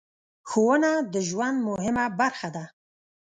[0.49, 2.65] ښوونه د ژوند مهمه برخه ده.